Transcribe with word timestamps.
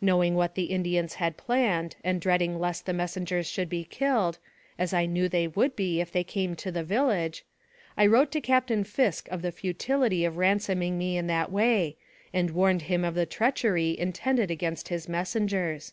Knowing 0.00 0.36
what 0.36 0.54
the 0.54 0.66
Indians 0.66 1.14
had 1.14 1.36
planned, 1.36 1.96
and 2.04 2.20
dread 2.20 2.40
ing 2.40 2.60
lest 2.60 2.86
the 2.86 2.92
messengers 2.92 3.48
should 3.48 3.68
be 3.68 3.82
killed, 3.82 4.38
as 4.78 4.94
I 4.94 5.04
knew 5.04 5.28
they 5.28 5.48
would 5.48 5.74
be 5.74 6.00
if 6.00 6.12
they 6.12 6.22
came 6.22 6.54
to 6.54 6.70
the 6.70 6.84
village, 6.84 7.44
I 7.96 8.06
wrote 8.06 8.30
to 8.30 8.40
Cap 8.40 8.68
tain 8.68 8.84
Fisk 8.84 9.26
of 9.32 9.42
the 9.42 9.50
futility 9.50 10.24
of 10.24 10.36
ransoming 10.36 10.96
me 10.96 11.16
in 11.18 11.26
that 11.26 11.50
way, 11.50 11.96
and 12.32 12.52
warned 12.52 12.82
him 12.82 13.02
of 13.04 13.16
the 13.16 13.26
treachery 13.26 13.98
intended 13.98 14.48
against 14.48 14.90
his 14.90 15.08
messengers. 15.08 15.92